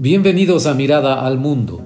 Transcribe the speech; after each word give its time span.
Bienvenidos 0.00 0.66
a 0.66 0.74
Mirada 0.74 1.26
al 1.26 1.38
Mundo. 1.38 1.80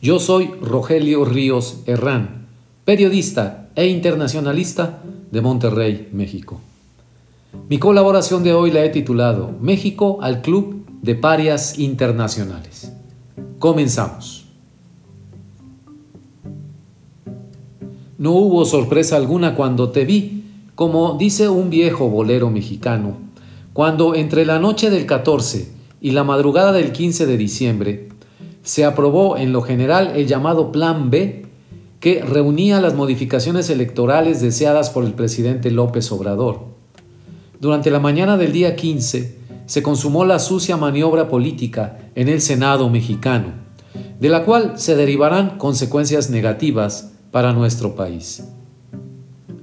Yo 0.00 0.20
soy 0.20 0.46
Rogelio 0.62 1.26
Ríos 1.26 1.80
Herrán, 1.84 2.46
periodista 2.86 3.68
e 3.74 3.88
internacionalista 3.88 5.02
de 5.30 5.42
Monterrey, 5.42 6.08
México. 6.14 6.62
Mi 7.68 7.76
colaboración 7.78 8.42
de 8.42 8.54
hoy 8.54 8.70
la 8.70 8.86
he 8.86 8.88
titulado 8.88 9.52
México 9.60 10.16
al 10.22 10.40
Club 10.40 10.86
de 11.02 11.14
Parias 11.14 11.78
Internacionales. 11.78 12.90
Comenzamos. 13.58 14.46
No 18.16 18.32
hubo 18.32 18.64
sorpresa 18.64 19.16
alguna 19.16 19.54
cuando 19.54 19.90
te 19.90 20.06
vi, 20.06 20.42
como 20.74 21.18
dice 21.18 21.50
un 21.50 21.68
viejo 21.68 22.08
bolero 22.08 22.48
mexicano, 22.48 23.18
cuando 23.74 24.14
entre 24.14 24.46
la 24.46 24.58
noche 24.58 24.88
del 24.88 25.04
14 25.04 25.76
y 26.00 26.12
la 26.12 26.24
madrugada 26.24 26.72
del 26.72 26.92
15 26.92 27.26
de 27.26 27.36
diciembre 27.36 28.08
se 28.62 28.84
aprobó 28.84 29.36
en 29.36 29.52
lo 29.52 29.62
general 29.62 30.12
el 30.14 30.26
llamado 30.26 30.72
Plan 30.72 31.10
B, 31.10 31.46
que 32.00 32.22
reunía 32.22 32.80
las 32.80 32.94
modificaciones 32.94 33.70
electorales 33.70 34.40
deseadas 34.40 34.90
por 34.90 35.04
el 35.04 35.14
presidente 35.14 35.70
López 35.70 36.12
Obrador. 36.12 36.66
Durante 37.60 37.90
la 37.90 37.98
mañana 37.98 38.36
del 38.36 38.52
día 38.52 38.76
15 38.76 39.36
se 39.66 39.82
consumó 39.82 40.24
la 40.24 40.38
sucia 40.38 40.76
maniobra 40.76 41.28
política 41.28 41.98
en 42.14 42.28
el 42.28 42.40
Senado 42.40 42.88
mexicano, 42.88 43.52
de 44.20 44.28
la 44.28 44.44
cual 44.44 44.78
se 44.78 44.96
derivarán 44.96 45.58
consecuencias 45.58 46.30
negativas 46.30 47.12
para 47.30 47.52
nuestro 47.52 47.94
país. 47.94 48.44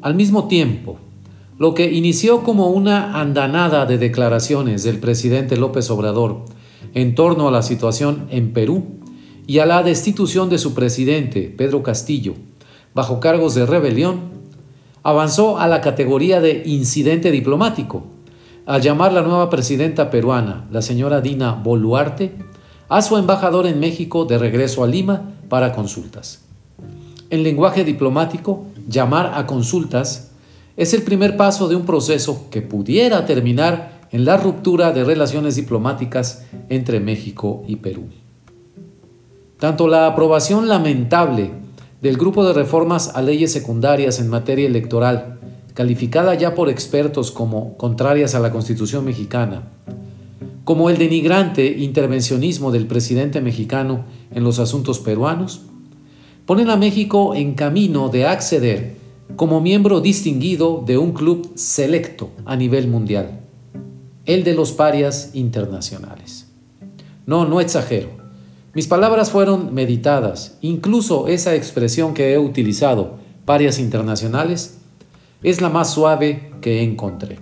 Al 0.02 0.16
mismo 0.16 0.48
tiempo, 0.48 1.00
lo 1.58 1.74
que 1.74 1.92
inició 1.92 2.44
como 2.44 2.70
una 2.70 3.20
andanada 3.20 3.86
de 3.86 3.98
declaraciones 3.98 4.84
del 4.84 5.00
presidente 5.00 5.56
López 5.56 5.90
Obrador 5.90 6.44
en 6.94 7.16
torno 7.16 7.48
a 7.48 7.52
la 7.52 7.62
situación 7.62 8.28
en 8.30 8.52
Perú 8.52 8.84
y 9.48 9.60
a 9.60 9.66
la 9.66 9.82
destitución 9.84 10.50
de 10.50 10.58
su 10.58 10.74
presidente, 10.74 11.54
Pedro 11.56 11.82
Castillo, 11.82 12.34
bajo 12.94 13.20
cargos 13.20 13.56
de 13.56 13.66
rebelión, 13.66 14.36
avanzó 15.04 15.58
a 15.60 15.68
la 15.68 15.82
categoría 15.82 16.42
de 16.42 16.64
incidente 16.66 17.32
diplomático, 17.32 18.04
al 18.66 18.82
llamar 18.82 19.14
la 19.14 19.22
nueva 19.22 19.50
presidenta 19.50 20.10
peruana, 20.10 20.68
la 20.72 20.82
señora 20.82 21.22
Dina 21.22 21.54
Boluarte, 21.54 22.34
a 22.90 23.02
su 23.02 23.16
embajador 23.16 23.68
en 23.68 23.80
México 23.80 24.26
de 24.26 24.38
regreso 24.38 24.84
a 24.84 24.88
Lima 24.88 25.36
para 25.48 25.72
consultas. 25.72 26.46
En 27.30 27.44
lenguaje 27.44 27.84
diplomático, 27.84 28.66
llamar 28.88 29.34
a 29.36 29.46
consultas 29.46 30.32
es 30.78 30.94
el 30.94 31.04
primer 31.04 31.38
paso 31.38 31.68
de 31.68 31.76
un 31.76 31.86
proceso 31.86 32.48
que 32.50 32.62
pudiera 32.62 33.26
terminar 33.26 34.08
en 34.12 34.26
la 34.26 34.38
ruptura 34.38 34.92
de 34.92 35.04
relaciones 35.04 35.56
diplomáticas 35.56 36.46
entre 36.70 37.00
México 37.00 37.64
y 37.68 37.78
Perú. 37.78 38.04
Tanto 39.60 39.88
la 39.88 40.08
aprobación 40.08 40.68
lamentable 40.68 41.52
del 42.02 42.18
grupo 42.18 42.46
de 42.46 42.54
reformas 42.54 43.16
a 43.16 43.22
leyes 43.22 43.52
secundarias 43.52 44.20
en 44.20 44.30
materia 44.30 44.68
electoral, 44.68 45.40
calificada 45.74 46.36
ya 46.36 46.54
por 46.54 46.70
expertos 46.70 47.32
como 47.32 47.78
contrarias 47.78 48.36
a 48.36 48.40
la 48.40 48.52
Constitución 48.52 49.06
mexicana, 49.06 49.64
como 50.66 50.90
el 50.90 50.98
denigrante 50.98 51.66
intervencionismo 51.68 52.72
del 52.72 52.88
presidente 52.88 53.40
mexicano 53.40 54.06
en 54.32 54.44
los 54.44 54.60
asuntos 54.60 55.00
peruanos, 55.00 55.62
ponen 56.46 56.70
a 56.70 56.76
México 56.76 57.34
en 57.34 57.54
camino 57.54 58.10
de 58.10 58.26
acceder 58.26 59.05
como 59.36 59.62
miembro 59.62 60.02
distinguido 60.02 60.84
de 60.86 60.98
un 60.98 61.12
club 61.12 61.52
selecto 61.56 62.30
a 62.46 62.56
nivel 62.56 62.88
mundial, 62.88 63.42
el 64.26 64.44
de 64.44 64.54
los 64.54 64.72
parias 64.72 65.32
internacionales. 65.34 66.48
No, 67.26 67.46
no 67.46 67.60
exagero. 67.60 68.10
Mis 68.74 68.88
palabras 68.88 69.32
fueron 69.32 69.74
meditadas, 69.74 70.58
incluso 70.62 71.28
esa 71.28 71.56
expresión 71.56 72.14
que 72.14 72.34
he 72.34 72.38
utilizado, 72.38 73.16
parias 73.46 73.80
internacionales, 73.80 74.78
es 75.44 75.62
la 75.62 75.70
más 75.70 75.94
suave 75.94 76.52
que 76.62 76.82
encontré. 76.82 77.40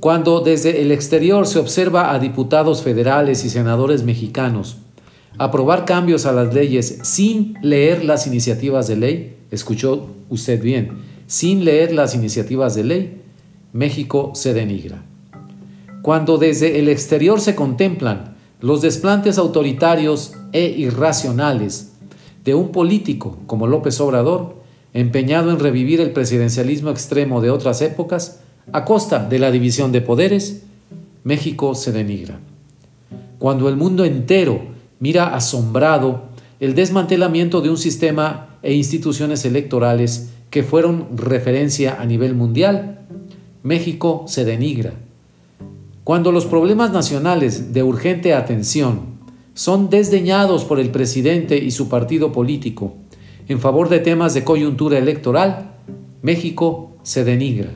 Cuando 0.00 0.40
desde 0.40 0.80
el 0.82 0.92
exterior 0.92 1.46
se 1.46 1.58
observa 1.58 2.12
a 2.12 2.18
diputados 2.18 2.82
federales 2.82 3.44
y 3.44 3.50
senadores 3.50 4.04
mexicanos 4.04 4.78
aprobar 5.38 5.84
cambios 5.84 6.26
a 6.26 6.32
las 6.32 6.52
leyes 6.52 6.98
sin 7.02 7.54
leer 7.62 8.04
las 8.04 8.26
iniciativas 8.26 8.88
de 8.88 8.96
ley, 8.96 9.37
escuchó 9.50 10.08
usted 10.28 10.62
bien, 10.62 10.98
sin 11.26 11.64
leer 11.64 11.92
las 11.92 12.14
iniciativas 12.14 12.74
de 12.74 12.84
ley, 12.84 13.22
México 13.72 14.32
se 14.34 14.54
denigra. 14.54 15.02
Cuando 16.02 16.38
desde 16.38 16.78
el 16.78 16.88
exterior 16.88 17.40
se 17.40 17.54
contemplan 17.54 18.36
los 18.60 18.80
desplantes 18.80 19.38
autoritarios 19.38 20.32
e 20.52 20.66
irracionales 20.68 21.92
de 22.44 22.54
un 22.54 22.72
político 22.72 23.38
como 23.46 23.66
López 23.66 24.00
Obrador, 24.00 24.56
empeñado 24.94 25.50
en 25.50 25.58
revivir 25.58 26.00
el 26.00 26.12
presidencialismo 26.12 26.90
extremo 26.90 27.40
de 27.40 27.50
otras 27.50 27.82
épocas, 27.82 28.40
a 28.72 28.84
costa 28.84 29.26
de 29.28 29.38
la 29.38 29.50
división 29.50 29.92
de 29.92 30.00
poderes, 30.00 30.62
México 31.24 31.74
se 31.74 31.92
denigra. 31.92 32.40
Cuando 33.38 33.68
el 33.68 33.76
mundo 33.76 34.04
entero 34.04 34.60
mira 34.98 35.34
asombrado 35.34 36.24
el 36.58 36.74
desmantelamiento 36.74 37.60
de 37.60 37.70
un 37.70 37.76
sistema 37.76 38.47
e 38.62 38.74
instituciones 38.74 39.44
electorales 39.44 40.30
que 40.50 40.62
fueron 40.62 41.16
referencia 41.16 42.00
a 42.00 42.06
nivel 42.06 42.34
mundial, 42.34 43.00
México 43.62 44.24
se 44.26 44.44
denigra. 44.44 44.94
Cuando 46.04 46.32
los 46.32 46.46
problemas 46.46 46.92
nacionales 46.92 47.72
de 47.72 47.82
urgente 47.82 48.34
atención 48.34 49.18
son 49.54 49.90
desdeñados 49.90 50.64
por 50.64 50.80
el 50.80 50.90
presidente 50.90 51.58
y 51.58 51.70
su 51.70 51.88
partido 51.88 52.32
político 52.32 52.94
en 53.48 53.60
favor 53.60 53.88
de 53.88 53.98
temas 53.98 54.34
de 54.34 54.44
coyuntura 54.44 54.98
electoral, 54.98 55.70
México 56.20 56.92
se 57.02 57.24
denigra. 57.24 57.70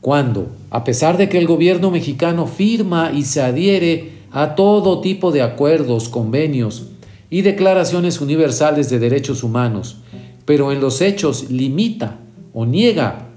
Cuando, 0.00 0.48
a 0.70 0.84
pesar 0.84 1.16
de 1.16 1.28
que 1.28 1.38
el 1.38 1.46
gobierno 1.46 1.90
mexicano 1.90 2.46
firma 2.46 3.10
y 3.12 3.24
se 3.24 3.42
adhiere 3.42 4.12
a 4.30 4.54
todo 4.54 5.00
tipo 5.00 5.32
de 5.32 5.42
acuerdos, 5.42 6.08
convenios, 6.08 6.90
y 7.30 7.42
declaraciones 7.42 8.20
universales 8.20 8.90
de 8.90 8.98
derechos 8.98 9.42
humanos, 9.42 9.98
pero 10.44 10.72
en 10.72 10.80
los 10.80 11.00
hechos 11.00 11.50
limita 11.50 12.18
o 12.52 12.66
niega 12.66 13.28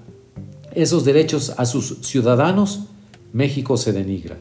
esos 0.76 1.06
derechos 1.06 1.54
a 1.58 1.66
sus 1.66 2.00
ciudadanos, 2.02 2.82
México 3.34 3.78
se 3.78 3.94
denigra. 3.94 4.38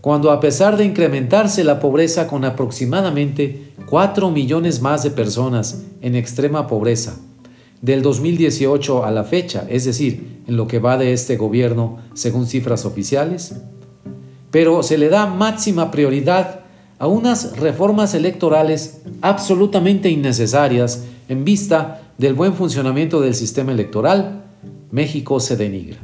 Cuando 0.00 0.30
a 0.30 0.40
pesar 0.40 0.76
de 0.76 0.84
incrementarse 0.84 1.62
la 1.62 1.78
pobreza 1.78 2.26
con 2.26 2.44
aproximadamente 2.44 3.72
4 3.86 4.30
millones 4.30 4.80
más 4.80 5.02
de 5.02 5.10
personas 5.10 5.82
en 6.00 6.14
extrema 6.14 6.66
pobreza, 6.66 7.18
del 7.82 8.02
2018 8.02 9.04
a 9.04 9.10
la 9.10 9.24
fecha, 9.24 9.66
es 9.68 9.84
decir, 9.84 10.42
en 10.46 10.56
lo 10.56 10.66
que 10.66 10.78
va 10.78 10.98
de 10.98 11.12
este 11.12 11.36
gobierno 11.36 11.98
según 12.14 12.46
cifras 12.46 12.84
oficiales, 12.84 13.54
pero 14.50 14.82
se 14.82 14.98
le 14.98 15.08
da 15.08 15.26
máxima 15.26 15.90
prioridad 15.90 16.59
a 17.00 17.06
unas 17.06 17.56
reformas 17.56 18.12
electorales 18.12 19.00
absolutamente 19.22 20.10
innecesarias 20.10 21.04
en 21.30 21.46
vista 21.46 22.02
del 22.18 22.34
buen 22.34 22.52
funcionamiento 22.52 23.22
del 23.22 23.34
sistema 23.34 23.72
electoral, 23.72 24.44
México 24.90 25.40
se 25.40 25.56
denigra. 25.56 25.98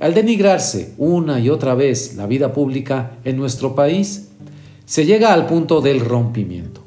Al 0.00 0.12
denigrarse 0.12 0.94
una 0.98 1.38
y 1.38 1.48
otra 1.48 1.76
vez 1.76 2.16
la 2.16 2.26
vida 2.26 2.52
pública 2.52 3.12
en 3.24 3.36
nuestro 3.36 3.76
país, 3.76 4.30
se 4.84 5.06
llega 5.06 5.32
al 5.32 5.46
punto 5.46 5.80
del 5.80 6.00
rompimiento. 6.00 6.82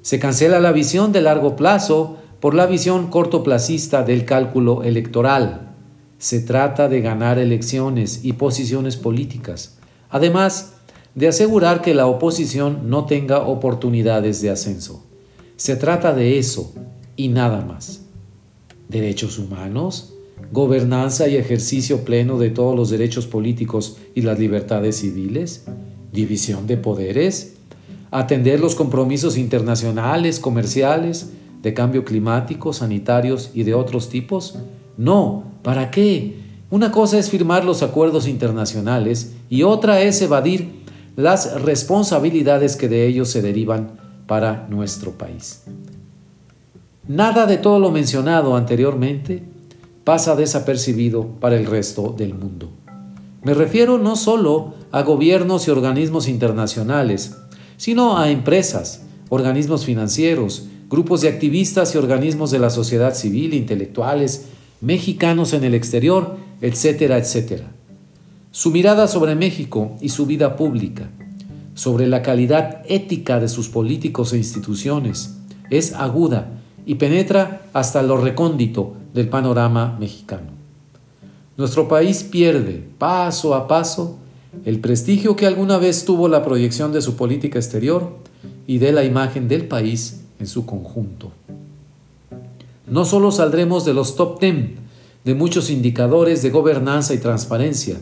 Se 0.00 0.18
cancela 0.18 0.58
la 0.58 0.72
visión 0.72 1.12
de 1.12 1.20
largo 1.20 1.54
plazo 1.54 2.16
por 2.40 2.54
la 2.54 2.64
visión 2.64 3.10
cortoplacista 3.10 4.04
del 4.04 4.24
cálculo 4.24 4.84
electoral. 4.84 5.74
Se 6.16 6.40
trata 6.40 6.88
de 6.88 7.02
ganar 7.02 7.38
elecciones 7.38 8.20
y 8.22 8.32
posiciones 8.32 8.96
políticas. 8.96 9.76
Además, 10.08 10.77
de 11.18 11.26
asegurar 11.26 11.82
que 11.82 11.94
la 11.94 12.06
oposición 12.06 12.88
no 12.88 13.04
tenga 13.04 13.40
oportunidades 13.40 14.40
de 14.40 14.50
ascenso. 14.50 15.04
Se 15.56 15.74
trata 15.74 16.14
de 16.14 16.38
eso 16.38 16.72
y 17.16 17.26
nada 17.26 17.64
más. 17.64 18.02
Derechos 18.88 19.36
humanos, 19.40 20.14
gobernanza 20.52 21.26
y 21.26 21.34
ejercicio 21.34 22.04
pleno 22.04 22.38
de 22.38 22.50
todos 22.50 22.76
los 22.76 22.90
derechos 22.90 23.26
políticos 23.26 23.96
y 24.14 24.22
las 24.22 24.38
libertades 24.38 24.98
civiles, 24.98 25.64
división 26.12 26.68
de 26.68 26.76
poderes, 26.76 27.54
atender 28.12 28.60
los 28.60 28.76
compromisos 28.76 29.36
internacionales, 29.36 30.38
comerciales, 30.38 31.32
de 31.62 31.74
cambio 31.74 32.04
climático, 32.04 32.72
sanitarios 32.72 33.50
y 33.54 33.64
de 33.64 33.74
otros 33.74 34.08
tipos? 34.08 34.60
No, 34.96 35.42
¿para 35.64 35.90
qué? 35.90 36.36
Una 36.70 36.92
cosa 36.92 37.18
es 37.18 37.28
firmar 37.28 37.64
los 37.64 37.82
acuerdos 37.82 38.28
internacionales 38.28 39.32
y 39.50 39.64
otra 39.64 40.00
es 40.02 40.22
evadir 40.22 40.77
las 41.18 41.60
responsabilidades 41.62 42.76
que 42.76 42.88
de 42.88 43.04
ellos 43.04 43.28
se 43.28 43.42
derivan 43.42 43.98
para 44.28 44.68
nuestro 44.70 45.18
país. 45.18 45.64
Nada 47.08 47.44
de 47.46 47.56
todo 47.56 47.80
lo 47.80 47.90
mencionado 47.90 48.54
anteriormente 48.54 49.42
pasa 50.04 50.36
desapercibido 50.36 51.26
para 51.40 51.56
el 51.56 51.66
resto 51.66 52.14
del 52.16 52.34
mundo. 52.34 52.70
Me 53.42 53.52
refiero 53.52 53.98
no 53.98 54.14
solo 54.14 54.74
a 54.92 55.02
gobiernos 55.02 55.66
y 55.66 55.72
organismos 55.72 56.28
internacionales, 56.28 57.36
sino 57.78 58.16
a 58.16 58.30
empresas, 58.30 59.02
organismos 59.28 59.84
financieros, 59.84 60.68
grupos 60.88 61.22
de 61.22 61.30
activistas 61.30 61.96
y 61.96 61.98
organismos 61.98 62.52
de 62.52 62.60
la 62.60 62.70
sociedad 62.70 63.12
civil, 63.12 63.54
intelectuales, 63.54 64.44
mexicanos 64.80 65.52
en 65.52 65.64
el 65.64 65.74
exterior, 65.74 66.36
etcétera, 66.60 67.18
etcétera. 67.18 67.72
Su 68.50 68.70
mirada 68.70 69.08
sobre 69.08 69.34
México 69.34 69.96
y 70.00 70.08
su 70.08 70.24
vida 70.24 70.56
pública, 70.56 71.10
sobre 71.74 72.06
la 72.06 72.22
calidad 72.22 72.82
ética 72.88 73.40
de 73.40 73.48
sus 73.48 73.68
políticos 73.68 74.32
e 74.32 74.38
instituciones, 74.38 75.36
es 75.70 75.92
aguda 75.92 76.48
y 76.86 76.94
penetra 76.94 77.62
hasta 77.74 78.02
lo 78.02 78.16
recóndito 78.16 78.94
del 79.12 79.28
panorama 79.28 79.98
mexicano. 80.00 80.48
Nuestro 81.58 81.88
país 81.88 82.24
pierde, 82.24 82.82
paso 82.96 83.54
a 83.54 83.68
paso, 83.68 84.16
el 84.64 84.80
prestigio 84.80 85.36
que 85.36 85.46
alguna 85.46 85.76
vez 85.76 86.06
tuvo 86.06 86.26
la 86.28 86.42
proyección 86.42 86.90
de 86.90 87.02
su 87.02 87.16
política 87.16 87.58
exterior 87.58 88.16
y 88.66 88.78
de 88.78 88.92
la 88.92 89.04
imagen 89.04 89.46
del 89.46 89.68
país 89.68 90.22
en 90.40 90.46
su 90.46 90.64
conjunto. 90.64 91.32
No 92.86 93.04
solo 93.04 93.30
saldremos 93.30 93.84
de 93.84 93.92
los 93.92 94.16
top 94.16 94.40
10 94.40 94.70
de 95.24 95.34
muchos 95.34 95.68
indicadores 95.68 96.42
de 96.42 96.48
gobernanza 96.48 97.12
y 97.12 97.18
transparencia, 97.18 97.98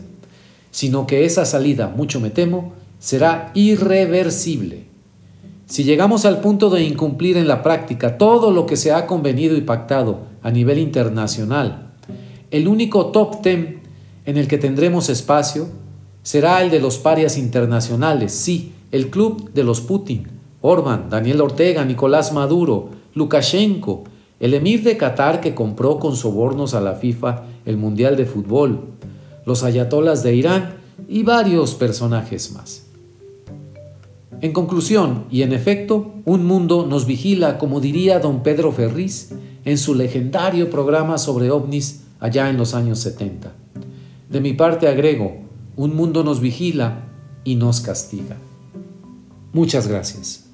sino 0.77 1.07
que 1.07 1.25
esa 1.25 1.43
salida, 1.43 1.87
mucho 1.87 2.19
me 2.19 2.29
temo, 2.29 2.73
será 2.99 3.51
irreversible. 3.55 4.83
Si 5.65 5.83
llegamos 5.83 6.23
al 6.23 6.39
punto 6.39 6.69
de 6.69 6.83
incumplir 6.83 7.35
en 7.35 7.47
la 7.47 7.63
práctica 7.63 8.19
todo 8.19 8.51
lo 8.51 8.67
que 8.67 8.77
se 8.77 8.91
ha 8.91 9.07
convenido 9.07 9.57
y 9.57 9.61
pactado 9.61 10.19
a 10.43 10.51
nivel 10.51 10.77
internacional, 10.77 11.93
el 12.51 12.67
único 12.67 13.07
top 13.07 13.41
10 13.41 13.57
en 14.27 14.37
el 14.37 14.47
que 14.47 14.59
tendremos 14.59 15.09
espacio 15.09 15.67
será 16.21 16.61
el 16.61 16.69
de 16.69 16.79
los 16.79 16.99
parias 16.99 17.39
internacionales, 17.39 18.31
sí, 18.33 18.73
el 18.91 19.09
club 19.09 19.51
de 19.53 19.63
los 19.63 19.81
Putin, 19.81 20.27
Orban, 20.61 21.09
Daniel 21.09 21.41
Ortega, 21.41 21.85
Nicolás 21.85 22.33
Maduro, 22.33 22.89
Lukashenko, 23.15 24.03
el 24.39 24.53
emir 24.53 24.83
de 24.83 24.95
Qatar 24.95 25.41
que 25.41 25.55
compró 25.55 25.97
con 25.97 26.15
sobornos 26.15 26.75
a 26.75 26.81
la 26.81 26.93
FIFA 26.93 27.45
el 27.65 27.77
Mundial 27.77 28.15
de 28.15 28.27
Fútbol, 28.27 28.93
los 29.47 29.63
ayatolas 29.63 30.23
de 30.23 30.35
Irán 30.35 30.75
y 31.07 31.23
varios 31.23 31.73
personajes 31.73 32.51
más. 32.51 32.83
En 34.41 34.51
conclusión, 34.51 35.23
y 35.31 35.41
en 35.43 35.53
efecto, 35.53 36.15
un 36.25 36.45
mundo 36.45 36.85
nos 36.85 37.05
vigila, 37.05 37.57
como 37.57 37.79
diría 37.79 38.19
don 38.19 38.43
Pedro 38.43 38.73
Ferriz 38.73 39.31
en 39.63 39.77
su 39.77 39.95
legendario 39.95 40.69
programa 40.69 41.17
sobre 41.17 41.49
ovnis 41.49 42.01
allá 42.19 42.49
en 42.49 42.57
los 42.57 42.73
años 42.73 42.99
70. 42.99 43.53
De 44.29 44.41
mi 44.41 44.51
parte 44.51 44.89
agrego, 44.89 45.37
un 45.77 45.95
mundo 45.95 46.25
nos 46.25 46.41
vigila 46.41 47.05
y 47.45 47.55
nos 47.55 47.79
castiga. 47.79 48.35
Muchas 49.53 49.87
gracias. 49.87 50.46